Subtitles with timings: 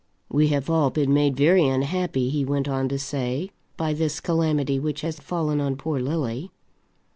[0.29, 4.79] "We have all been made very unhappy," he went on to say, "by this calamity
[4.79, 6.51] which has fallen on poor Lily."